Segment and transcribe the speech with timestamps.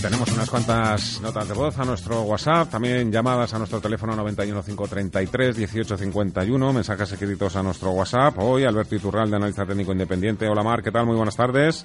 [0.00, 6.72] Tenemos unas cuantas notas de voz a nuestro WhatsApp, también llamadas a nuestro teléfono 915331851,
[6.72, 8.38] mensajes escritos a nuestro WhatsApp.
[8.38, 10.48] Hoy Alberto Iturral de Analista Técnico Independiente.
[10.48, 11.04] Hola Mar, ¿qué tal?
[11.04, 11.84] Muy buenas tardes.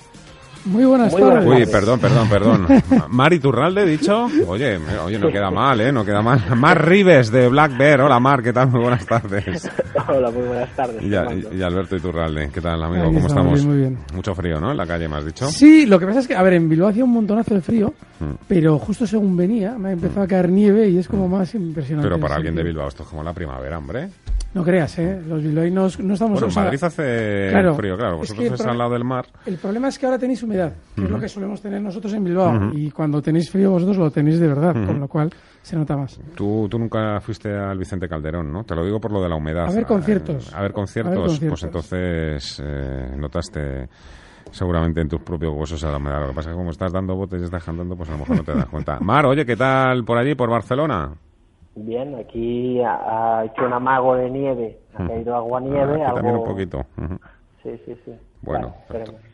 [0.65, 1.45] Muy buenas tardes.
[1.45, 2.67] Uy, perdón, perdón, perdón.
[3.09, 4.27] Mar Iturralde, dicho.
[4.47, 5.91] Oye, oye, no queda mal, ¿eh?
[5.91, 6.41] No queda mal.
[6.55, 8.01] Mar Rives de Black Bear.
[8.01, 8.69] Hola Mar, ¿qué tal?
[8.69, 9.69] Muy buenas tardes.
[10.07, 11.03] Hola, muy buenas tardes.
[11.03, 13.03] Y, Alberto Iturralde, ¿qué tal, amigo?
[13.03, 13.65] Ahí ¿Cómo estamos, estamos?
[13.65, 13.97] Muy bien.
[14.13, 14.71] Mucho frío, ¿no?
[14.71, 15.49] En la calle, me has dicho.
[15.49, 17.93] Sí, lo que pasa es que, a ver, en Bilbao hacía un montonazo de frío,
[18.19, 18.35] Mm.
[18.47, 22.07] pero justo según venía me empezó a caer nieve y es como más impresionante.
[22.07, 24.09] Pero para alguien de Bilbao esto es como la primavera, hombre.
[24.53, 25.19] No creas, ¿eh?
[25.27, 26.39] Los bilbaínos no estamos...
[26.39, 28.13] Bueno, en Madrid hace claro, frío, claro.
[28.13, 29.25] es Vosotros que el estáis al lado del mar.
[29.47, 31.13] El problema es que ahora tenéis humedad, que es Ujú.
[31.15, 32.55] lo que solemos tener nosotros en Bilbao.
[32.67, 32.77] Ujú.
[32.77, 34.85] Y cuando tenéis frío vosotros lo tenéis de verdad, Ujú.
[34.85, 35.29] con lo cual
[35.61, 36.19] se nota más.
[36.35, 38.63] Tú, tú nunca fuiste al Vicente Calderón, ¿no?
[38.63, 39.65] Te lo digo por lo de la humedad.
[39.67, 40.53] A ver conciertos.
[40.53, 41.59] A ver conciertos, A ver conciertos.
[41.59, 43.87] pues entonces eh, notaste
[44.51, 46.21] seguramente en tus propios huesos a la humedad.
[46.21, 48.19] Lo que pasa es que como estás dando botes y estás cantando, pues a lo
[48.19, 48.99] mejor no te das cuenta.
[49.01, 51.11] Mar, oye, ¿qué tal por allí, por Barcelona?
[51.75, 56.01] Bien, aquí ha, ha hecho un amago de nieve, ha caído agua Ah, nieve, aquí
[56.03, 56.15] algo...
[56.15, 56.85] también un poquito.
[57.63, 58.11] Sí, sí, sí.
[58.41, 58.73] Bueno,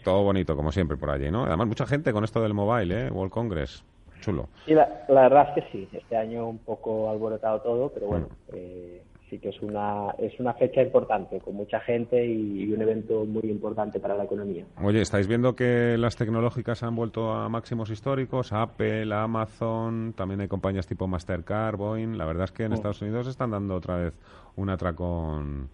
[0.04, 1.44] todo bonito, como siempre, por allí, ¿no?
[1.46, 3.12] Además, mucha gente con esto del mobile, ¿eh?
[3.12, 3.84] World Congress.
[4.22, 4.48] Chulo.
[4.66, 5.90] Sí, la, la verdad es que sí.
[5.94, 8.54] Este año un poco alborotado todo, pero bueno, Mm.
[8.54, 12.82] eh, sí que es una es una fecha importante, con mucha gente y, y un
[12.82, 14.66] evento muy importante para la economía.
[14.84, 18.52] Oye, ¿estáis viendo que las tecnológicas han vuelto a máximos históricos?
[18.54, 22.18] Apple, Amazon, también hay compañías tipo Mastercard, Boeing.
[22.18, 22.74] La verdad es que en Mm.
[22.74, 24.14] Estados Unidos están dando otra vez
[24.56, 25.70] un atracón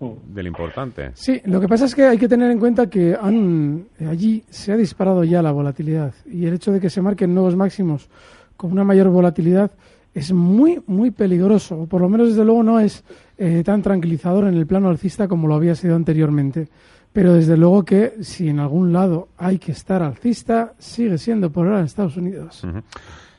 [0.00, 0.34] Mm.
[0.34, 1.10] del importante.
[1.14, 4.72] Sí, lo que pasa es que hay que tener en cuenta que han, allí se
[4.72, 8.08] ha disparado ya la volatilidad y el hecho de que se marquen nuevos máximos
[8.56, 9.70] con una mayor volatilidad
[10.14, 13.04] es muy, muy peligroso, o por lo menos desde luego no es
[13.38, 16.68] eh, tan tranquilizador en el plano alcista como lo había sido anteriormente.
[17.12, 21.66] Pero desde luego que si en algún lado hay que estar alcista, sigue siendo por
[21.66, 22.66] ahora en Estados Unidos.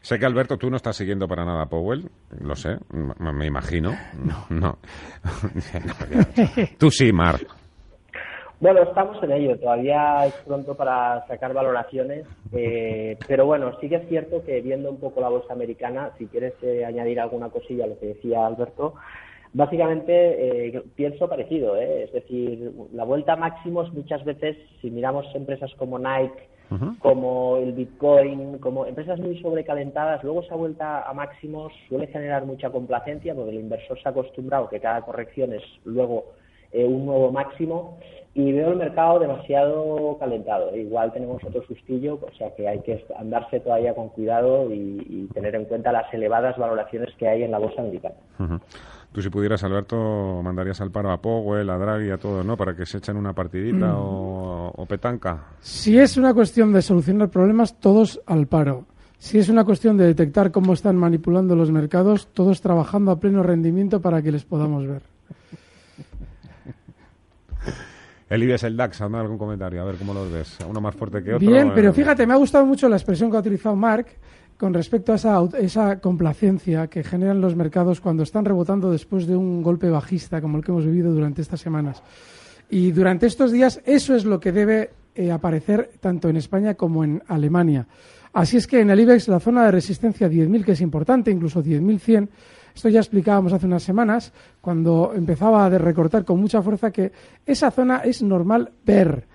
[0.02, 2.10] Sé que Alberto, tú no estás siguiendo para nada a Powell,
[2.42, 3.96] lo sé, me imagino.
[4.24, 4.46] No.
[4.50, 4.78] no.
[6.78, 7.40] tú sí, Mar.
[8.64, 9.60] Bueno, estamos en ello.
[9.60, 14.90] Todavía es pronto para sacar valoraciones, eh, pero bueno, sí que es cierto que viendo
[14.90, 18.46] un poco la bolsa americana, si quieres eh, añadir alguna cosilla a lo que decía
[18.46, 18.94] Alberto,
[19.52, 21.76] básicamente eh, pienso parecido.
[21.76, 22.04] ¿eh?
[22.06, 26.48] Es decir, la vuelta a máximos muchas veces, si miramos empresas como Nike,
[27.00, 32.70] como el Bitcoin, como empresas muy sobrecalentadas, luego esa vuelta a máximos suele generar mucha
[32.70, 36.32] complacencia porque el inversor se ha acostumbrado que cada corrección es luego
[36.74, 37.98] eh, un nuevo máximo
[38.36, 40.76] y veo el mercado demasiado calentado.
[40.76, 45.30] Igual tenemos otro sustillo, o sea que hay que andarse todavía con cuidado y, y
[45.34, 48.16] tener en cuenta las elevadas valoraciones que hay en la bolsa americana.
[48.40, 48.60] Ujú.
[49.12, 52.58] Tú si pudieras, Alberto, mandarías al paro a Powell, a Draghi, a todos, ¿no?
[52.58, 53.96] Para que se echen una partidita Mm.
[54.00, 55.50] o, o petanca.
[55.60, 58.86] Si es una cuestión de solucionar problemas, todos al paro.
[59.20, 63.44] Si es una cuestión de detectar cómo están manipulando los mercados, todos trabajando a pleno
[63.44, 65.04] rendimiento para que les podamos ver.
[68.34, 70.58] El IBEX, el DAX, hazme algún comentario, a ver cómo los ves.
[70.68, 71.48] Uno más fuerte que otro.
[71.48, 74.08] Bien, pero eh, fíjate, me ha gustado mucho la expresión que ha utilizado Mark
[74.58, 79.36] con respecto a esa, esa complacencia que generan los mercados cuando están rebotando después de
[79.36, 82.02] un golpe bajista como el que hemos vivido durante estas semanas.
[82.72, 87.04] Y durante estos días eso es lo que debe eh, aparecer tanto en España como
[87.04, 87.86] en Alemania.
[88.34, 91.64] Así es que en el IBEX la zona de resistencia 10.000, que es importante, incluso
[91.64, 92.30] 10.100,
[92.76, 97.12] Esto ya explicábamos hace unas semanas, cuando empezaba a recortar con mucha fuerza, que
[97.46, 99.26] esa zona es normal ver.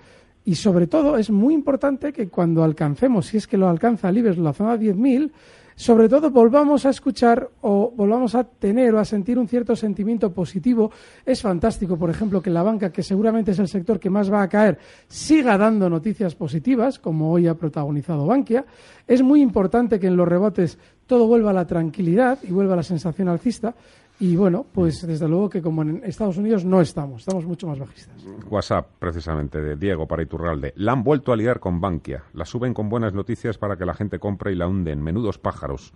[0.45, 4.37] Y sobre todo es muy importante que cuando alcancemos, si es que lo alcanza Libes,
[4.37, 5.31] la zona 10.000,
[5.79, 10.33] sobre todo volvamos a escuchar o volvamos a tener o a sentir un cierto sentimiento
[10.33, 10.91] positivo.
[11.25, 14.41] Es fantástico, por ejemplo, que la banca, que seguramente es el sector que más va
[14.41, 14.77] a caer,
[15.07, 18.65] siga dando noticias positivas, como hoy ha protagonizado Bankia.
[19.07, 20.77] Es muy importante que en los rebotes
[21.07, 23.73] todo vuelva a la tranquilidad y vuelva a la sensación alcista.
[24.19, 27.79] Y bueno, pues desde luego que como en Estados Unidos no estamos, estamos mucho más
[27.79, 28.21] bajistas.
[28.49, 30.73] WhatsApp, precisamente, de Diego para Iturralde.
[30.75, 32.23] La han vuelto a liar con Bankia.
[32.33, 35.01] La suben con buenas noticias para que la gente compre y la hunden.
[35.01, 35.93] Menudos pájaros.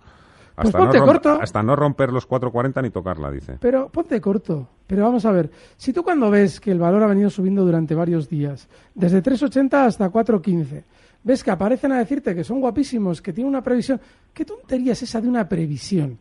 [0.54, 1.38] Pues Hasta, ponte no, corto.
[1.40, 3.58] hasta no romper los 4.40 ni tocarla, dice.
[3.60, 4.68] Pero ponte corto.
[4.86, 7.94] Pero vamos a ver, si tú cuando ves que el valor ha venido subiendo durante
[7.94, 10.84] varios días, desde 3.80 hasta 4.15,
[11.24, 14.00] ves que aparecen a decirte que son guapísimos, que tienen una previsión,
[14.32, 16.18] ¿qué tontería es esa de una previsión?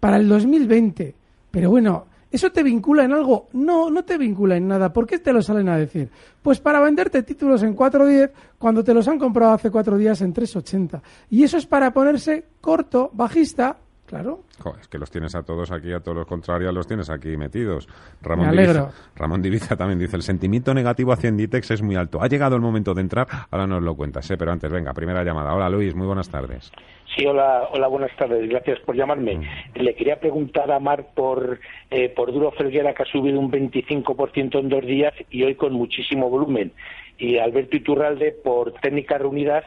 [0.00, 1.14] Para el 2020.
[1.56, 3.48] Pero bueno, ¿eso te vincula en algo?
[3.54, 4.92] No, no te vincula en nada.
[4.92, 6.10] ¿Por qué te lo salen a decir?
[6.42, 10.34] Pues para venderte títulos en 4.10 cuando te los han comprado hace cuatro días en
[10.34, 11.00] 3.80.
[11.30, 14.40] Y eso es para ponerse corto, bajista, claro.
[14.58, 17.36] Jo, es que los tienes a todos aquí, a todos los contrarios, los tienes aquí
[17.36, 17.88] metidos.
[18.22, 18.86] Ramón Me alegro.
[18.86, 22.22] Diviza, Ramón Diviza también dice, el sentimiento negativo hacia Inditex es muy alto.
[22.22, 24.36] Ha llegado el momento de entrar, ahora nos lo cuentas, ¿eh?
[24.36, 25.54] pero antes, venga, primera llamada.
[25.54, 26.72] Hola Luis, muy buenas tardes.
[27.16, 28.46] Sí, hola, hola, buenas tardes.
[28.48, 29.40] Gracias por llamarme.
[29.74, 31.60] Le quería preguntar a Mar por,
[31.90, 35.72] eh, por Duro Felguera, que ha subido un 25% en dos días y hoy con
[35.72, 36.72] muchísimo volumen.
[37.16, 39.64] Y Alberto Iturralde, por técnicas reunidas,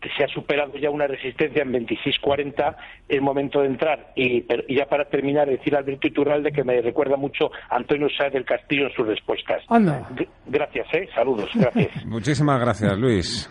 [0.00, 2.76] que se ha superado ya una resistencia en 26.40,
[3.08, 4.12] es momento de entrar.
[4.16, 7.76] Y, pero- y ya para terminar, decir a Alberto Iturralde que me recuerda mucho a
[7.76, 9.62] Antonio Sáez del Castillo en sus respuestas.
[9.68, 10.08] Anda.
[10.46, 11.08] Gracias, ¿eh?
[11.14, 12.04] Saludos, gracias.
[12.06, 13.50] Muchísimas gracias, Luis.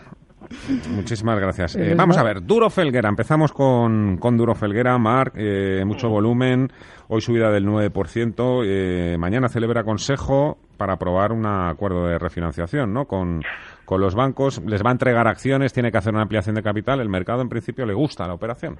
[0.90, 1.76] Muchísimas gracias.
[1.76, 3.08] Eh, vamos a ver, Duro Felguera.
[3.08, 5.34] Empezamos con, con Duro Felguera, Marc.
[5.36, 6.68] eh, mucho volumen.
[7.08, 8.62] Hoy subida del 9%.
[8.66, 13.04] eh, mañana celebra consejo para aprobar un acuerdo de refinanciación ¿no?
[13.04, 13.42] con,
[13.90, 14.62] con los bancos.
[14.64, 17.00] Les va a entregar acciones, tiene que hacer una ampliación de capital.
[17.00, 18.78] El mercado, en principio, le gusta la operación.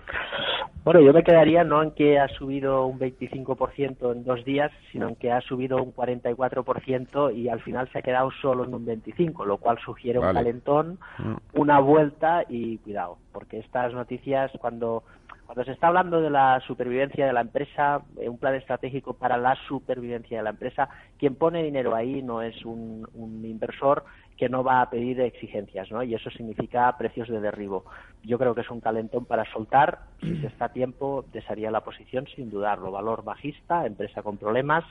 [0.84, 5.08] Bueno, yo me quedaría no en que ha subido un 25% en dos días, sino
[5.08, 8.86] en que ha subido un 44% y al final se ha quedado solo en un
[8.86, 10.30] 25%, lo cual sugiere Vale.
[10.30, 11.34] un calentón, Mm.
[11.54, 15.02] una vuelta y cuidado, porque estas noticias cuando
[15.50, 19.36] cuando se está hablando de la supervivencia de la empresa, eh, un plan estratégico para
[19.36, 24.04] la supervivencia de la empresa, quien pone dinero ahí no es un, un inversor
[24.40, 26.02] que no va a pedir exigencias, ¿no?
[26.02, 27.84] Y eso significa precios de derribo.
[28.24, 29.98] Yo creo que es un calentón para soltar.
[30.22, 32.90] Si se está a tiempo, desharía la posición sin dudarlo.
[32.90, 34.82] Valor bajista, empresa con problemas.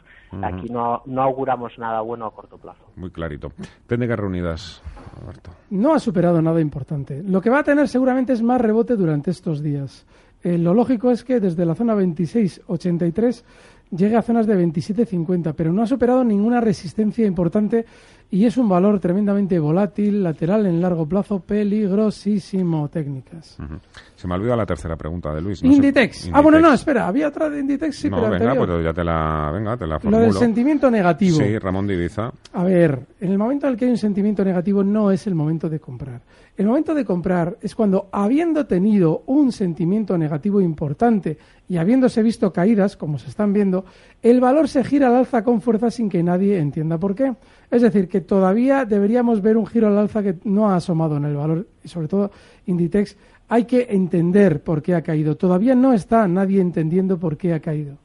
[0.44, 2.84] Aquí no, no auguramos nada bueno a corto plazo.
[2.96, 3.52] Muy clarito.
[3.88, 4.84] Técnicas reunidas,
[5.20, 5.50] Alberto.
[5.72, 7.24] no ha superado nada importante.
[7.24, 10.06] Lo que va a tener seguramente es más rebote durante estos días.
[10.44, 13.44] Eh, lo lógico es que desde la zona 26.83
[13.92, 17.86] llegue a zonas de 27.50, pero no ha superado ninguna resistencia importante
[18.32, 22.88] y es un valor tremendamente volátil, lateral en largo plazo, peligrosísimo.
[22.90, 23.58] Técnicas.
[23.60, 23.76] Ujú.
[24.16, 25.64] Se me ha olvidado la tercera pregunta de Luis.
[25.64, 26.30] no sé- Inditex.
[26.34, 26.82] Ah, bueno, no, Inditex.
[26.82, 28.68] espera, había otra de Inditex, sí, no, pero venga, anterior.
[28.68, 30.24] pues ya te la, venga, te la Lo formulo.
[30.24, 31.38] del sentimiento negativo.
[31.38, 32.32] Sí, Ramón Diviza.
[32.54, 35.36] A ver, en el momento en el que hay un sentimiento negativo no es el
[35.36, 36.22] momento de comprar.
[36.60, 41.38] El momento de comprar es cuando, habiendo tenido un sentimiento negativo importante
[41.70, 43.86] y habiéndose visto caídas, como se están viendo,
[44.22, 47.34] el valor se gira al alza con fuerza sin que nadie entienda por qué.
[47.72, 51.24] Es decir, que todavía deberíamos ver un giro al alza que no ha asomado en
[51.24, 52.30] el valor y sobre todo
[52.66, 53.16] Inditex.
[53.48, 55.38] Hay que entender por qué ha caído.
[55.38, 57.98] Todavía no está nadie entendiendo por qué ha caído.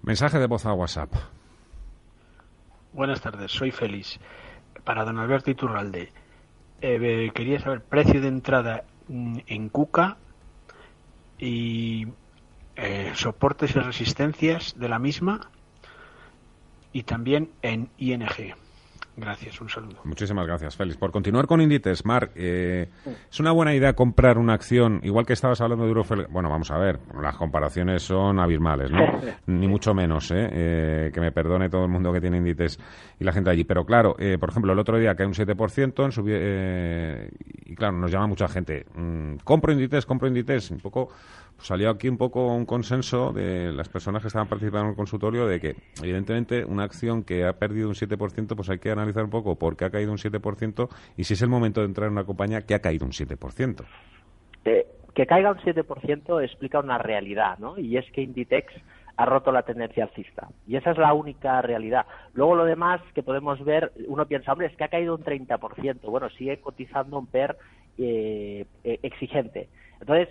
[0.00, 1.12] Mensaje de voz a WhatsApp.
[2.94, 4.18] Buenas tardes, soy Félix.
[4.84, 6.08] Para don Alberto Iturralde,
[6.80, 10.16] eh, quería saber precio de entrada mm, en Cuca
[11.38, 12.06] y
[12.76, 15.50] eh, soportes y resistencias de la misma
[16.92, 18.54] y también en ING.
[19.20, 20.00] Gracias, un saludo.
[20.04, 20.96] Muchísimas gracias, Félix.
[20.96, 22.88] Por continuar con Inditex, Marc, eh,
[23.30, 26.26] ¿es una buena idea comprar una acción, igual que estabas hablando de Eurofel?
[26.30, 29.00] Bueno, vamos a ver, las comparaciones son abismales, ¿no?
[29.46, 30.48] Ni mucho menos, ¿eh?
[30.50, 32.78] Eh, Que me perdone todo el mundo que tiene Inditex
[33.18, 33.64] y la gente allí.
[33.64, 37.30] Pero claro, eh, por ejemplo, el otro día cae un 7% en eh,
[37.66, 38.86] y claro, nos llama mucha gente.
[38.94, 40.70] mm, compro Inditex, compro Inditex.
[40.70, 41.08] Un poco,
[41.56, 44.96] pues salió aquí un poco un consenso de las personas que estaban participando en el
[44.96, 49.09] consultorio de que, evidentemente, una acción que ha perdido un 7%, pues hay que analizar
[49.16, 52.06] un poco por qué ha caído un 7% y si es el momento de entrar
[52.06, 53.84] en una compañía que ha caído un 7%.
[54.64, 57.78] Eh, que caiga un 7% explica una realidad, ¿no?
[57.78, 58.72] Y es que Inditex
[59.16, 60.48] ha roto la tendencia alcista.
[60.66, 62.06] Y esa es la única realidad.
[62.32, 66.00] Luego lo demás que podemos ver, uno piensa, hombre, es que ha caído un 30%.
[66.10, 67.56] Bueno, sigue cotizando un PER
[67.98, 69.68] eh, eh, exigente.
[70.00, 70.28] Entonces,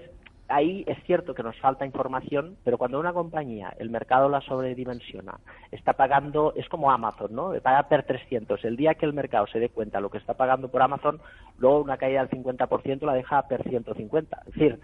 [0.49, 5.39] ahí es cierto que nos falta información, pero cuando una compañía, el mercado la sobredimensiona,
[5.71, 7.53] está pagando, es como Amazon, ¿no?
[7.61, 8.65] Paga per 300.
[8.65, 11.21] El día que el mercado se dé cuenta lo que está pagando por Amazon,
[11.57, 14.37] luego una caída del 50% la deja per 150.
[14.47, 14.79] Es decir,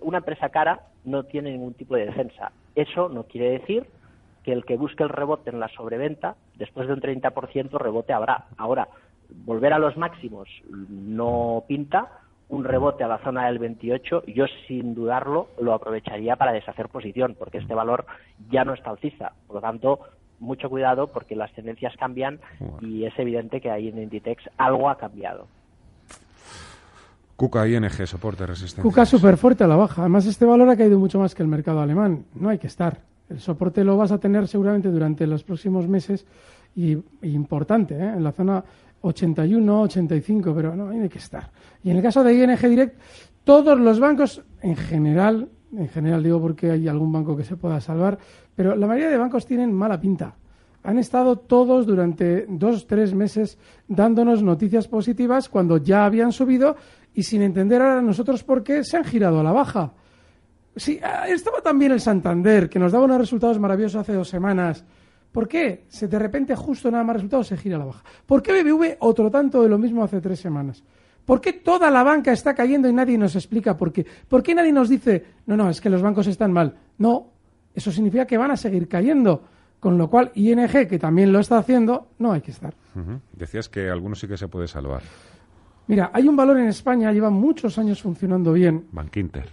[0.00, 2.52] una empresa cara no tiene ningún tipo de defensa.
[2.74, 3.86] Eso no quiere decir
[4.44, 8.46] que el que busque el rebote en la sobreventa, después de un 30% rebote habrá.
[8.56, 8.88] Ahora,
[9.44, 12.21] volver a los máximos no pinta,
[12.52, 17.34] un rebote a la zona del 28, yo sin dudarlo lo aprovecharía para deshacer posición,
[17.38, 18.04] porque este valor
[18.50, 19.32] ya no está alcista.
[19.46, 20.00] Por lo tanto,
[20.38, 22.40] mucho cuidado porque las tendencias cambian
[22.82, 25.46] y es evidente que ahí en Inditex algo ha cambiado.
[27.36, 28.82] Cuca ING, soporte, resistencia.
[28.82, 30.02] Cuca súper fuerte a la baja.
[30.02, 32.26] Además, este valor ha caído mucho más que el mercado alemán.
[32.34, 32.98] No hay que estar.
[33.30, 36.26] El soporte lo vas a tener seguramente durante los próximos meses
[36.76, 38.12] y, importante, ¿eh?
[38.14, 38.62] en la zona
[39.02, 41.50] 81, 85, pero no hay que estar.
[41.82, 42.98] Y en el caso de ING Direct,
[43.44, 47.80] todos los bancos en general, en general digo porque hay algún banco que se pueda
[47.80, 48.18] salvar,
[48.54, 50.36] pero la mayoría de bancos tienen mala pinta.
[50.84, 56.76] Han estado todos durante dos, tres meses dándonos noticias positivas cuando ya habían subido
[57.14, 59.92] y sin entender ahora nosotros por qué se han girado a la baja.
[60.74, 64.84] Sí, ah, estaba también el Santander, que nos daba unos resultados maravillosos hace dos semanas.
[65.32, 65.84] ¿Por qué?
[65.88, 68.04] Se de repente justo nada más resultados se gira a la baja.
[68.26, 70.84] ¿Por qué BBV otro tanto de lo mismo hace tres semanas?
[71.24, 74.04] ¿Por qué toda la banca está cayendo y nadie nos explica por qué?
[74.28, 76.76] ¿Por qué nadie nos dice, no, no, es que los bancos están mal?
[76.98, 77.28] No,
[77.74, 79.42] eso significa que van a seguir cayendo.
[79.80, 82.74] Con lo cual, ING, que también lo está haciendo, no hay que estar.
[83.32, 85.02] Decías que algunos sí que se puede salvar.
[85.88, 88.86] Mira, hay un valor en España, lleva muchos años funcionando bien.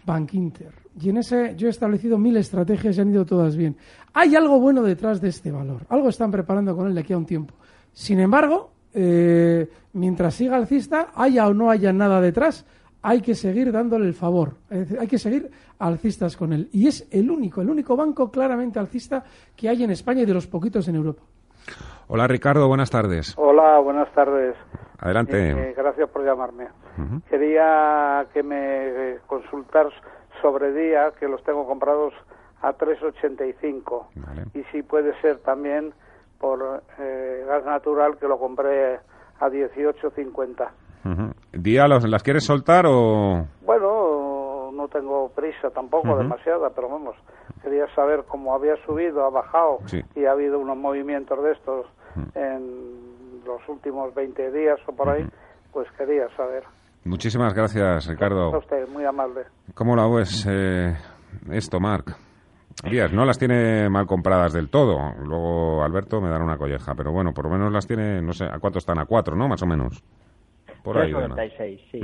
[0.05, 0.73] Bank Inter.
[0.99, 3.75] Y en ese yo he establecido mil estrategias y han ido todas bien.
[4.13, 5.81] Hay algo bueno detrás de este valor.
[5.89, 7.53] Algo están preparando con él de aquí a un tiempo.
[7.93, 12.65] Sin embargo, eh, mientras siga alcista, haya o no haya nada detrás,
[13.01, 14.55] hay que seguir dándole el favor.
[14.69, 16.69] hay que seguir alcistas con él.
[16.71, 19.23] Y es el único, el único banco claramente alcista
[19.55, 21.23] que hay en España y de los poquitos en Europa.
[22.07, 23.35] Hola Ricardo, buenas tardes.
[23.37, 24.55] Hola, buenas tardes.
[24.97, 25.51] Adelante.
[25.51, 26.67] Eh, gracias por llamarme.
[27.29, 29.87] Quería que me consultar
[30.41, 32.13] sobre día, que los tengo comprados
[32.61, 34.07] a 3,85.
[34.53, 35.93] Y si puede ser también
[36.39, 38.99] por eh, gas natural, que lo compré
[39.39, 40.69] a 18,50.
[41.53, 43.45] ¿Día las quieres soltar o...?
[43.61, 47.15] Bueno, no tengo prisa tampoco, demasiada, pero vamos,
[47.61, 49.79] quería saber cómo había subido, ha bajado
[50.15, 51.85] y ha habido unos movimientos de estos
[52.35, 55.27] en los últimos 20 días o por ahí,
[55.71, 56.63] pues quería saber.
[57.05, 58.53] Muchísimas gracias, Ricardo.
[58.53, 59.41] A usted, muy amable.
[59.73, 60.95] ¿Cómo la ves eh,
[61.51, 62.15] esto, Marc?
[62.83, 65.13] Díaz, no las tiene mal compradas del todo.
[65.25, 68.45] Luego Alberto me dará una colleja, pero bueno, por lo menos las tiene, no sé,
[68.45, 68.99] ¿a cuánto están?
[68.99, 69.47] ¿A cuatro, no?
[69.47, 70.01] Más o menos.
[70.83, 71.11] Por ahí.
[71.11, 71.99] 96, sí,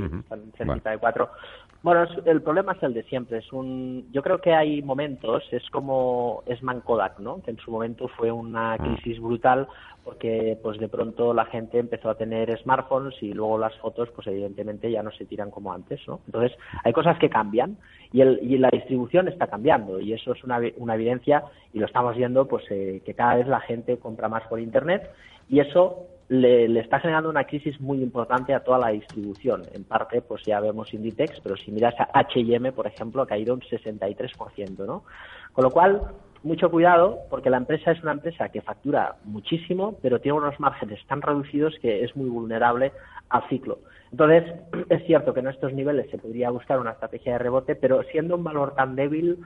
[1.82, 3.38] bueno, el problema es el de siempre.
[3.38, 7.42] Es un, yo creo que hay momentos, es como es Kodak, ¿no?
[7.42, 8.78] Que en su momento fue una ah.
[8.78, 9.68] crisis brutal
[10.04, 14.28] porque, pues, de pronto la gente empezó a tener smartphones y luego las fotos, pues,
[14.28, 16.20] evidentemente ya no se tiran como antes, ¿no?
[16.26, 17.76] Entonces, hay cosas que cambian
[18.12, 21.42] y, el, y la distribución está cambiando y eso es una, una evidencia
[21.72, 25.10] y lo estamos viendo, pues, eh, que cada vez la gente compra más por internet
[25.48, 29.62] y eso le, está generando una crisis muy importante a toda la distribución.
[29.72, 33.54] En parte, pues ya vemos Inditex, pero si miras a H&M, por ejemplo, ha caído
[33.54, 35.04] un 63%, ¿no?
[35.52, 36.02] Con lo cual,
[36.46, 41.04] mucho cuidado, porque la empresa es una empresa que factura muchísimo, pero tiene unos márgenes
[41.06, 42.92] tan reducidos que es muy vulnerable
[43.28, 43.80] al ciclo.
[44.12, 44.44] Entonces,
[44.88, 48.36] es cierto que en estos niveles se podría buscar una estrategia de rebote, pero siendo
[48.36, 49.38] un valor tan débil,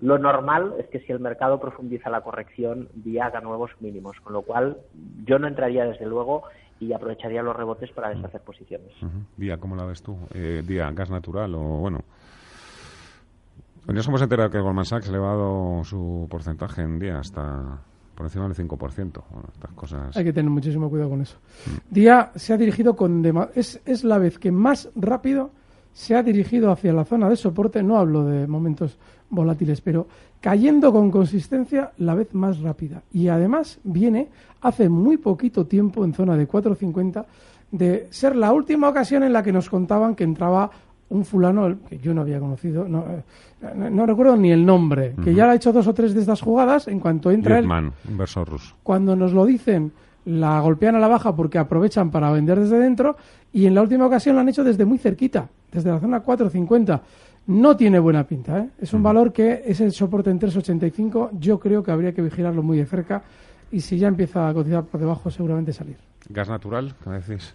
[0.00, 4.32] lo normal es que si el mercado profundiza la corrección, día haga nuevos mínimos, con
[4.32, 4.76] lo cual
[5.24, 6.44] yo no entraría desde luego
[6.78, 8.92] y aprovecharía los rebotes para deshacer posiciones.
[9.36, 10.16] Día, ¿cómo la ves tú?
[10.34, 12.00] Eh, día, gas natural o bueno.
[13.92, 17.80] Ya somos enterados que Goldman Sachs ha elevado su porcentaje en día hasta
[18.14, 19.22] por encima del 5%.
[19.52, 20.16] estas cosas...
[20.16, 21.36] Hay que tener muchísimo cuidado con eso.
[21.90, 23.24] Día se ha dirigido con...
[23.54, 25.50] Es, es la vez que más rápido
[25.92, 28.98] se ha dirigido hacia la zona de soporte, no hablo de momentos
[29.30, 30.08] volátiles, pero
[30.40, 33.02] cayendo con consistencia la vez más rápida.
[33.12, 34.28] Y además viene
[34.60, 37.24] hace muy poquito tiempo en zona de 4.50
[37.70, 40.70] de ser la última ocasión en la que nos contaban que entraba
[41.14, 45.50] un fulano que yo no había conocido, no, eh, recuerdo ni el nombre, que ya
[45.50, 47.68] ha hecho dos o tres de estas jugadas, en cuanto entra él,
[48.08, 48.74] inversor ruso.
[48.82, 49.92] Cuando nos lo dicen,
[50.26, 53.16] la golpean a la baja porque aprovechan para vender desde dentro
[53.52, 57.02] y en la última ocasión lo han hecho desde muy cerquita, desde la zona 450.
[57.46, 58.70] No tiene buena pinta, ¿eh?
[58.80, 62.62] es un valor que es el soporte en 385, yo creo que habría que vigilarlo
[62.62, 63.22] muy de cerca
[63.70, 65.96] y si ya empieza a cotizar por debajo seguramente salir.
[66.30, 66.94] ¿Gas natural?
[67.04, 67.54] ¿Qué decís?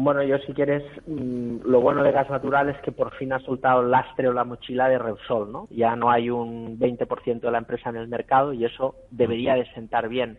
[0.00, 3.40] Bueno, yo si quieres, mm, lo bueno de gas natural es que por fin ha
[3.40, 5.66] soltado el lastre o la mochila de Repsol, ¿no?
[5.72, 9.66] Ya no hay un 20% de la empresa en el mercado y eso debería de
[9.74, 10.38] sentar bien.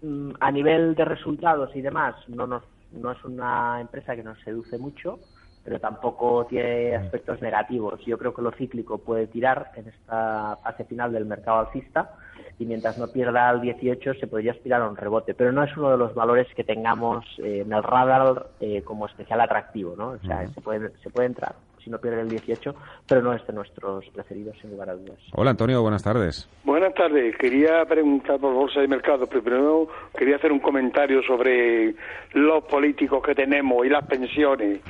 [0.00, 2.62] Mm, a nivel de resultados y demás, no, nos,
[2.92, 5.18] no es una empresa que nos seduce mucho,
[5.62, 8.02] pero tampoco tiene aspectos negativos.
[8.06, 12.12] Yo creo que lo cíclico puede tirar en esta fase final del mercado alcista
[12.58, 15.76] y mientras no pierda el 18 se podría aspirar a un rebote, pero no es
[15.76, 20.08] uno de los valores que tengamos eh, en el radar eh, como especial atractivo, ¿no?
[20.10, 21.54] O sea, se, puede, se puede entrar
[21.86, 22.74] si no pierde el 18,
[23.06, 25.18] pero no es de nuestros preferidos sin lugar a dudas.
[25.34, 26.48] Hola Antonio, buenas tardes.
[26.64, 29.88] Buenas tardes, quería preguntar por Bolsa de Mercado, pero primero
[30.18, 31.94] quería hacer un comentario sobre
[32.32, 34.80] los políticos que tenemos y las pensiones.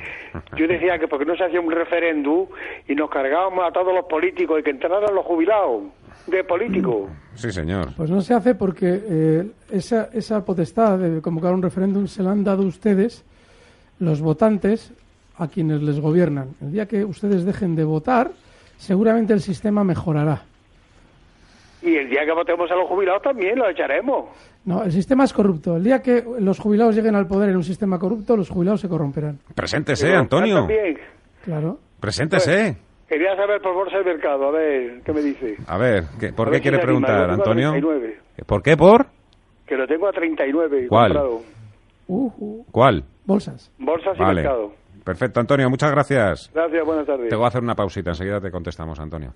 [0.57, 2.47] Yo decía que porque no se hacía un referéndum
[2.87, 5.83] y nos cargábamos a todos los políticos y que entraran los jubilados
[6.25, 7.11] de político.
[7.35, 7.93] Sí, señor.
[7.95, 12.31] Pues no se hace porque eh, esa, esa potestad de convocar un referéndum se la
[12.31, 13.23] han dado ustedes,
[13.99, 14.91] los votantes,
[15.37, 16.49] a quienes les gobiernan.
[16.61, 18.31] El día que ustedes dejen de votar,
[18.77, 20.41] seguramente el sistema mejorará.
[21.81, 24.25] Y el día que votemos a los jubilados también lo echaremos.
[24.65, 25.77] No, el sistema es corrupto.
[25.77, 28.89] El día que los jubilados lleguen al poder en un sistema corrupto, los jubilados se
[28.89, 29.37] corromperán.
[29.53, 30.55] Preséntese, Antonio.
[30.61, 30.97] También.
[31.45, 31.79] Claro.
[31.99, 32.77] Preséntese.
[33.07, 35.55] Quería saber por Bolsa de Mercado, a ver, ¿qué me dice?
[35.67, 37.71] A ver, ¿qué- ¿por A qué si quiere preguntar, Antonio?
[37.71, 38.17] 39.
[38.45, 38.75] ¿Por qué?
[38.75, 39.05] ¿Por?
[39.65, 41.13] Que lo tengo a 39 ¿Cuál?
[41.13, 41.41] comprado.
[42.07, 43.03] Uh, uh, ¿Cuál?
[43.25, 43.71] bolsas.
[43.77, 44.41] Bolsas y Vale.
[44.41, 44.73] Mercado.
[45.07, 46.51] Perfecto, Antonio, muchas gracias.
[46.53, 47.29] Gracias, buenas tardes.
[47.29, 49.33] Te voy a hacer una pausita, enseguida te contestamos, Antonio.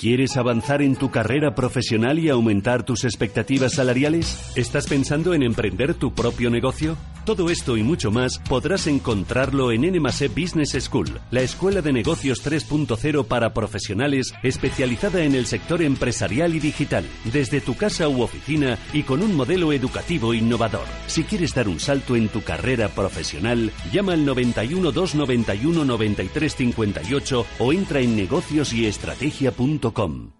[0.00, 4.50] ¿Quieres avanzar en tu carrera profesional y aumentar tus expectativas salariales?
[4.56, 6.96] ¿Estás pensando en emprender tu propio negocio?
[7.26, 12.42] Todo esto y mucho más podrás encontrarlo en NMASE Business School, la escuela de negocios
[12.42, 18.78] 3.0 para profesionales especializada en el sector empresarial y digital, desde tu casa u oficina
[18.94, 20.86] y con un modelo educativo innovador.
[21.08, 27.72] Si quieres dar un salto en tu carrera profesional, llama al 91 291 9358 o
[27.74, 29.89] entra en negociosyestrategia.com.
[29.90, 30.39] www.radiomaria.com.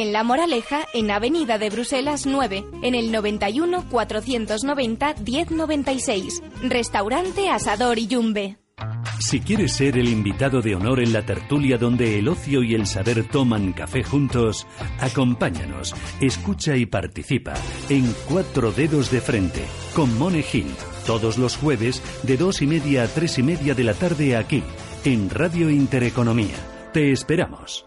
[0.00, 6.42] en La Moraleja, en Avenida de Bruselas 9, en el 91 490 1096.
[6.62, 8.58] Restaurante Asador y Yumbe.
[9.18, 12.86] Si quieres ser el invitado de honor en la tertulia donde el ocio y el
[12.86, 14.66] saber toman café juntos,
[15.00, 17.54] acompáñanos, escucha y participa
[17.88, 20.66] en Cuatro Dedos de Frente con Mone Gil,
[21.06, 24.62] todos los jueves de dos y media a tres y media de la tarde aquí,
[25.04, 26.56] en Radio Intereconomía.
[26.92, 27.86] Te esperamos.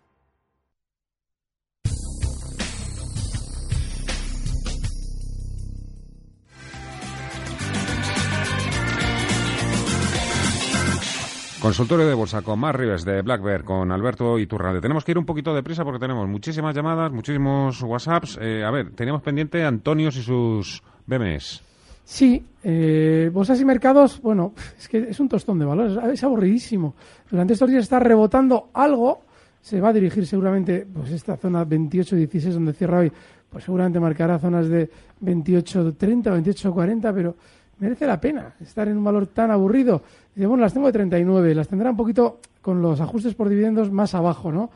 [11.61, 14.81] Consultorio de bolsa con Mar Rives de Black con Alberto Iturralde.
[14.81, 18.39] Tenemos que ir un poquito de prisa porque tenemos muchísimas llamadas, muchísimos WhatsApps.
[18.41, 21.61] Eh, a ver, teníamos pendiente Antonios y sus BMS.
[22.03, 26.95] Sí, eh, bolsas y mercados, bueno, es que es un tostón de valores, es aburridísimo.
[27.29, 29.21] Durante estos días está rebotando algo,
[29.61, 33.11] se va a dirigir seguramente, pues esta zona 28-16 donde cierra hoy,
[33.51, 34.89] pues seguramente marcará zonas de
[35.21, 35.95] 28-30,
[36.43, 37.35] 28-40, pero
[37.81, 40.01] merece la pena estar en un valor tan aburrido.
[40.33, 43.91] Dice, bueno, las tengo de 39, las tendrá un poquito con los ajustes por dividendos
[43.91, 44.69] más abajo, ¿no?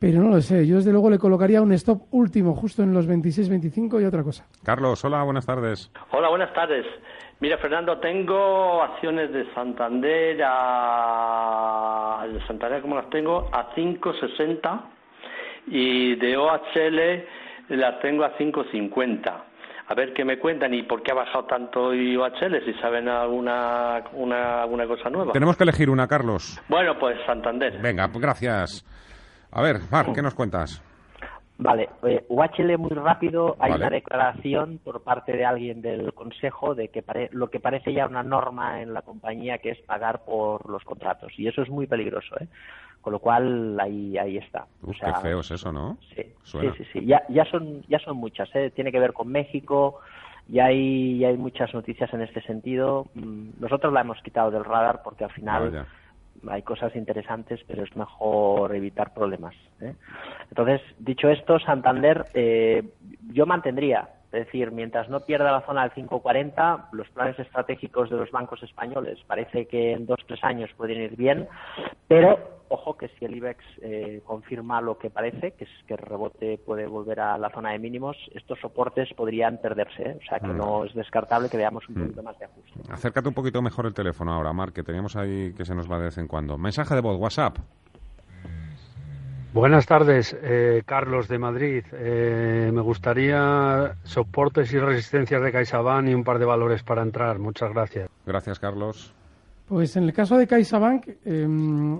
[0.00, 3.08] Pero no lo sé, yo desde luego le colocaría un stop último justo en los
[3.08, 4.46] 26-25 y otra cosa.
[4.62, 5.90] Carlos, hola, buenas tardes.
[6.12, 6.86] Hola, buenas tardes.
[7.40, 14.80] Mira, Fernando, tengo acciones de Santander a de Santander como las tengo a 5.60
[15.66, 17.24] y de OHL
[17.76, 19.47] las tengo a 5.50.
[19.90, 23.08] A ver qué me cuentan y por qué ha bajado tanto hoy OHL, si saben
[23.08, 25.32] alguna una, alguna cosa nueva.
[25.32, 26.60] Tenemos que elegir una, Carlos.
[26.68, 27.78] Bueno, pues Santander.
[27.80, 28.84] Venga, pues gracias.
[29.50, 30.82] A ver, Mar, ¿qué nos cuentas?
[31.60, 31.88] Vale,
[32.28, 37.50] UHL muy rápido, hay una declaración por parte de alguien del Consejo de que lo
[37.50, 41.48] que parece ya una norma en la compañía que es pagar por los contratos y
[41.48, 42.46] eso es muy peligroso, ¿eh?
[43.00, 44.66] Con lo cual ahí ahí está.
[44.84, 45.98] qué feo es eso, ¿no?
[46.14, 48.70] Sí, sí, sí, Ya, ya son ya son muchas, ¿eh?
[48.70, 50.00] Tiene que ver con México,
[50.48, 53.06] y hay, hay muchas noticias en este sentido.
[53.14, 55.86] Mm, nosotros la hemos quitado del radar porque al final
[56.48, 59.54] hay cosas interesantes, pero es mejor evitar problemas.
[59.80, 59.94] ¿eh?
[60.50, 62.82] Entonces, dicho esto, Santander, eh,
[63.32, 68.16] yo mantendría, es decir, mientras no pierda la zona del 540, los planes estratégicos de
[68.16, 71.48] los bancos españoles parece que en dos tres años pueden ir bien,
[72.06, 72.38] pero
[72.68, 76.58] ojo que si el IBEX eh, confirma lo que parece, que es que el rebote
[76.58, 80.02] puede volver a la zona de mínimos, estos soportes podrían perderse.
[80.02, 80.18] ¿eh?
[80.22, 80.56] O sea que mm.
[80.56, 82.02] no es descartable que veamos un mm.
[82.02, 82.92] poquito más de ajuste.
[82.92, 85.98] Acércate un poquito mejor el teléfono ahora, Marc, que teníamos ahí que se nos va
[85.98, 86.58] de vez en cuando.
[86.58, 87.58] Mensaje de voz, WhatsApp.
[89.54, 91.84] Buenas tardes, eh, Carlos de Madrid.
[91.92, 97.38] me gustaría soportes y resistencias de CaixaBank y un par de valores para entrar.
[97.38, 98.10] Muchas gracias.
[98.26, 99.14] Gracias, Carlos.
[99.66, 101.98] Pues en el caso de CaixaBank, eh,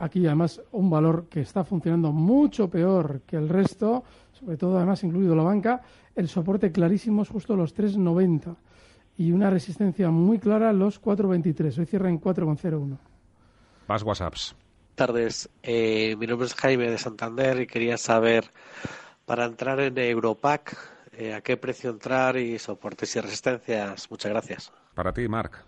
[0.00, 5.04] Aquí además un valor que está funcionando mucho peor que el resto, sobre todo además
[5.04, 5.82] incluido la banca,
[6.16, 8.56] el soporte clarísimo es justo los 3,90
[9.18, 11.78] y una resistencia muy clara los 4,23.
[11.78, 12.96] Hoy cierra en 4,01.
[13.88, 14.56] Más WhatsApps.
[15.00, 15.50] Buenas tardes.
[15.62, 18.44] Eh, mi nombre es Jaime de Santander y quería saber,
[19.24, 20.76] para entrar en Europac,
[21.16, 24.10] eh, a qué precio entrar y soportes y resistencias.
[24.10, 24.72] Muchas gracias.
[24.94, 25.64] Para ti, Marc.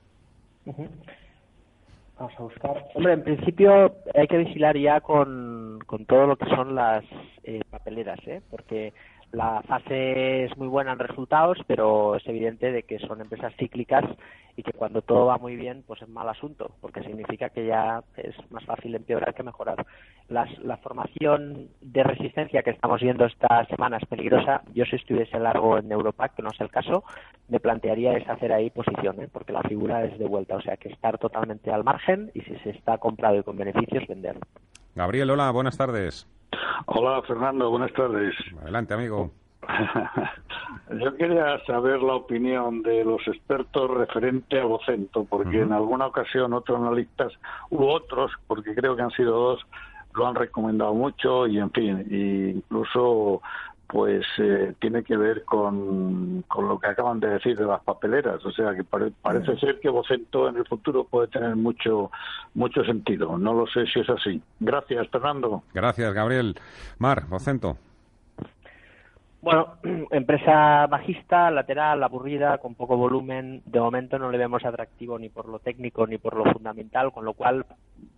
[0.66, 2.84] Vamos a buscar.
[2.94, 7.02] Hombre, en principio hay que vigilar ya con, con todo lo que son las
[7.44, 8.42] eh, papeleras, ¿eh?
[8.50, 8.92] porque
[9.32, 14.04] la fase es muy buena en resultados, pero es evidente de que son empresas cíclicas
[14.56, 18.02] y que cuando todo va muy bien, pues es mal asunto, porque significa que ya
[18.16, 19.86] es más fácil empeorar que mejorar.
[20.28, 24.62] la formación de resistencia que estamos viendo esta semana es peligrosa.
[24.74, 27.04] Yo si estuviese largo en Europa, que no es el caso,
[27.48, 29.28] me plantearía es hacer ahí posición, ¿eh?
[29.32, 32.54] porque la figura es de vuelta, o sea que estar totalmente al margen y si
[32.58, 34.38] se está comprado y con beneficios, vender.
[34.94, 36.28] Gabriel, hola, buenas tardes.
[36.86, 38.34] Hola, Fernando, buenas tardes.
[38.60, 39.30] Adelante, amigo.
[41.00, 46.52] Yo quería saber la opinión de los expertos referente a Vocento, porque en alguna ocasión
[46.52, 47.32] otros analistas
[47.70, 49.60] u otros, porque creo que han sido dos,
[50.14, 52.06] lo han recomendado mucho y en fin,
[52.56, 53.40] incluso
[53.92, 58.42] pues eh, tiene que ver con, con, lo que acaban de decir de las papeleras.
[58.42, 62.10] O sea, que parece ser que Vocento en el futuro puede tener mucho,
[62.54, 63.36] mucho sentido.
[63.36, 64.42] No lo sé si es así.
[64.60, 65.62] Gracias, Fernando.
[65.74, 66.54] Gracias, Gabriel.
[66.98, 67.76] Mar, Vocento.
[69.42, 69.74] Bueno,
[70.10, 73.60] empresa bajista, lateral, aburrida, con poco volumen.
[73.66, 77.26] De momento no le vemos atractivo ni por lo técnico ni por lo fundamental, con
[77.26, 77.66] lo cual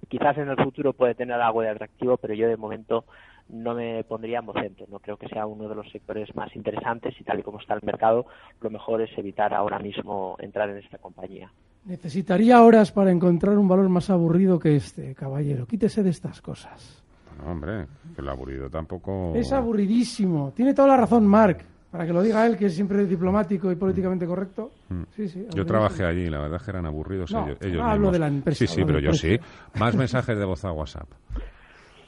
[0.08, 3.06] quizás en el futuro puede tener algo de atractivo, pero yo de momento
[3.48, 4.84] no me pondría en Vocento.
[4.90, 7.74] No creo que sea uno de los sectores más interesantes y tal y como está
[7.74, 8.26] el mercado,
[8.60, 11.50] lo mejor es evitar ahora mismo entrar en esta compañía.
[11.84, 15.66] Necesitaría horas para encontrar un valor más aburrido que este, caballero.
[15.66, 17.02] Quítese de estas cosas.
[17.38, 19.32] No, hombre, que el aburrido tampoco...
[19.34, 20.52] Es aburridísimo.
[20.56, 21.58] Tiene toda la razón Mark,
[21.90, 24.70] para que lo diga él, que es siempre diplomático y políticamente correcto.
[24.88, 25.02] Mm.
[25.14, 28.10] Sí, sí, yo trabajé allí, la verdad es que eran aburridos ellos, ellos no hablo
[28.10, 28.58] de la empresa.
[28.58, 29.36] Sí, sí, pero yo sí.
[29.78, 31.08] Más mensajes de voz a WhatsApp.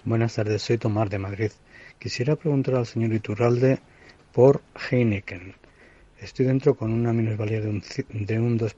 [0.07, 1.51] Buenas tardes, soy Tomás de Madrid.
[1.99, 3.81] Quisiera preguntar al señor Iturralde
[4.33, 5.53] por Heineken.
[6.21, 8.71] Estoy dentro con una minusvalía de un, de un 2%.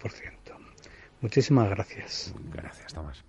[1.20, 2.34] Muchísimas gracias.
[2.50, 3.22] Gracias, Tomás.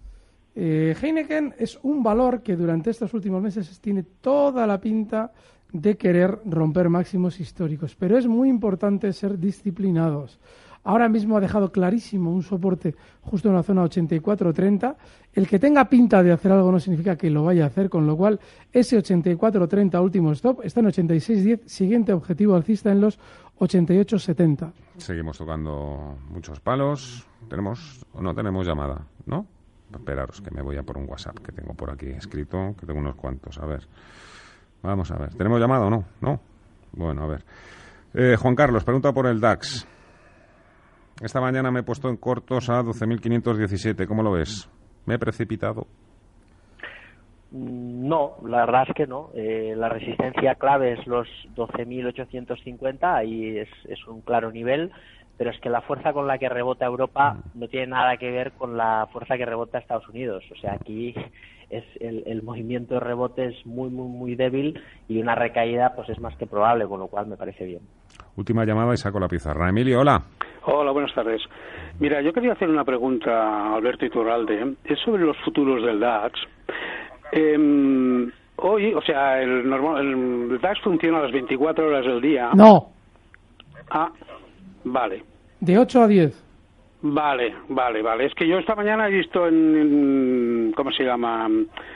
[0.56, 5.34] Eh, Heineken es un valor que durante estos últimos meses tiene toda la pinta
[5.74, 10.40] de querer romper máximos históricos, pero es muy importante ser disciplinados.
[10.84, 14.96] Ahora mismo ha dejado clarísimo un soporte justo en la zona 84-30.
[15.34, 18.08] El que tenga pinta de hacer algo no significa que lo vaya a hacer, con
[18.08, 18.40] lo cual
[18.72, 23.20] ese 84-30 último stop está en 86-10, siguiente objetivo alcista en los
[23.60, 24.72] 88-70.
[24.98, 27.26] Seguimos tocando muchos palos.
[27.50, 29.46] Tenemos o no tenemos llamada, ¿no?
[29.94, 33.00] Esperaros, que me voy a por un WhatsApp que tengo por aquí escrito, que tengo
[33.00, 33.58] unos cuantos.
[33.58, 33.88] A ver.
[34.82, 35.34] Vamos a ver.
[35.36, 36.06] ¿Tenemos llamado o no?
[36.22, 36.40] ¿No?
[36.94, 37.44] Bueno, a ver.
[38.14, 39.86] Eh, Juan Carlos, pregunta por el DAX.
[41.22, 44.08] Esta mañana me he puesto en cortos a 12.517.
[44.08, 44.70] ¿Cómo lo ves?
[45.06, 45.88] ¿Me he precipitado?
[47.52, 49.32] No, la verdad es que no.
[49.34, 54.92] Eh, la resistencia clave es los 12.850, ahí es, es un claro nivel
[55.40, 57.60] pero es que la fuerza con la que rebota Europa mm.
[57.62, 60.44] no tiene nada que ver con la fuerza que rebota Estados Unidos.
[60.52, 61.16] O sea, aquí
[61.70, 64.78] es el, movimiento de rebote es muy, muy, muy débil
[65.08, 67.80] y una recaída pues es más que probable, con lo cual me parece bien.
[68.36, 69.70] Última llamada y saco la pizarra.
[69.70, 70.22] Emilio, hola.
[70.66, 71.42] Hola, buenas tardes.
[72.00, 74.76] Mira, yo quería hacer una pregunta a Alberto Iturralde.
[74.84, 76.40] Es sobre los futuros del DAX.
[77.32, 82.50] Em, Hoy, o sea, el, normal, el DAX funciona a las 24 horas del día.
[82.54, 82.90] No.
[83.90, 84.12] Ah,
[84.84, 85.24] vale.
[85.60, 86.49] De 8 a 10.
[87.02, 88.26] Vale, vale, vale.
[88.26, 91.48] Es que yo esta mañana he visto en, ¿cómo se llama?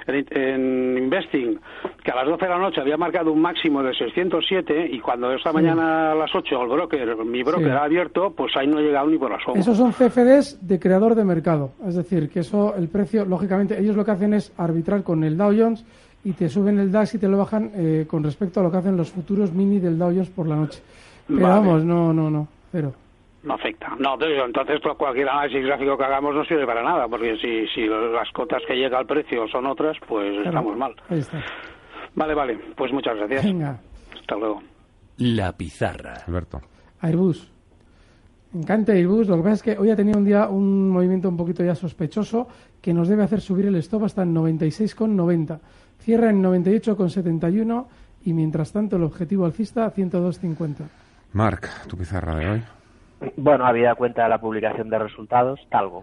[0.07, 1.59] En, en, Investing
[2.01, 5.33] que a las 12 de la noche había marcado un máximo de 607 y cuando
[5.33, 8.83] esta mañana a las 8 el broker, mi broker ha abierto, pues ahí no he
[8.83, 9.59] llegado ni por la sombra.
[9.59, 11.71] Esos son CFDs de creador de mercado.
[11.85, 15.35] Es decir, que eso, el precio, lógicamente, ellos lo que hacen es arbitrar con el
[15.35, 15.85] Dow Jones
[16.23, 18.77] y te suben el DAX y te lo bajan eh, con respecto a lo que
[18.77, 20.81] hacen los futuros mini del Dow Jones por la noche.
[21.27, 22.93] Pero vamos, no, no, no, cero
[23.43, 23.95] no afecta.
[23.99, 27.86] No, entonces pues, cualquier análisis gráfico que hagamos no sirve para nada, porque si, si
[27.88, 30.95] las cotas que llega al precio son otras, pues estamos mal.
[31.10, 31.43] Ahí está.
[32.15, 33.43] Vale, vale, pues muchas gracias.
[33.43, 33.79] Venga.
[34.19, 34.62] Hasta luego.
[35.17, 36.13] La pizarra.
[36.27, 36.62] Alberto.
[37.01, 37.51] Airbus.
[38.53, 41.27] Me encanta Airbus, lo que pasa es que hoy ha tenido un día un movimiento
[41.27, 42.47] un poquito ya sospechoso
[42.79, 45.60] que nos debe hacer subir el stop hasta en 96,90.
[45.99, 47.86] Cierra en 98,71
[48.25, 50.88] y mientras tanto el objetivo alcista 102,50.
[51.34, 52.63] Marc, tu pizarra de hoy.
[53.38, 56.01] Bueno, habida cuenta de la publicación de resultados, Talgo.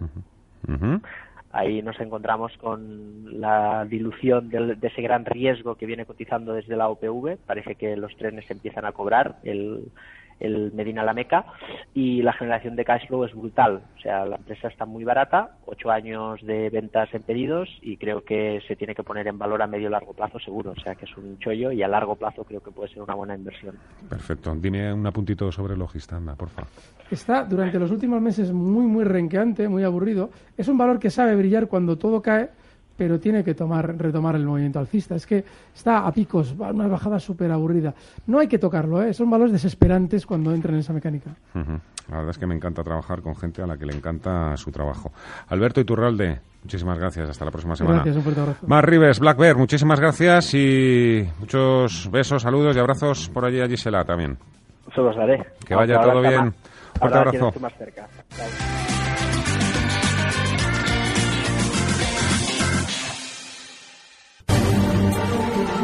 [1.53, 6.87] Ahí nos encontramos con la dilución de ese gran riesgo que viene cotizando desde la
[6.87, 7.37] OPV.
[7.45, 9.37] Parece que los trenes empiezan a cobrar.
[9.43, 9.91] El,
[10.41, 11.45] el Medina La Meca
[11.93, 13.81] y la generación de cash flow es brutal.
[13.97, 18.23] O sea, la empresa está muy barata, ocho años de ventas en pedidos y creo
[18.23, 20.71] que se tiene que poner en valor a medio y largo plazo seguro.
[20.71, 23.15] O sea, que es un chollo y a largo plazo creo que puede ser una
[23.15, 23.75] buena inversión.
[24.09, 24.53] Perfecto.
[24.55, 26.69] Dime un apuntito sobre Logista, anda, por favor.
[27.09, 30.29] Está durante los últimos meses muy, muy renqueante, muy aburrido.
[30.57, 32.49] Es un valor que sabe brillar cuando todo cae
[33.01, 35.15] pero tiene que tomar, retomar el movimiento alcista.
[35.15, 37.95] Es que está a picos, una bajada súper aburrida.
[38.27, 39.11] No hay que tocarlo, ¿eh?
[39.11, 41.31] son valores desesperantes cuando entran en esa mecánica.
[41.55, 44.69] La verdad es que me encanta trabajar con gente a la que le encanta su
[44.69, 45.11] trabajo.
[45.47, 47.27] Alberto Iturralde, muchísimas gracias.
[47.27, 47.95] Hasta la próxima semana.
[47.95, 48.67] Gracias, un fuerte abrazo.
[48.67, 53.67] Mar Rives, Black Bear, muchísimas gracias y muchos besos, saludos y abrazos por allí a
[53.67, 54.37] Gisela también.
[54.93, 55.43] Se los daré.
[55.65, 56.53] Que vaya todo bien.
[56.99, 57.53] Fuerte abrazo.
[57.59, 58.07] Más cerca.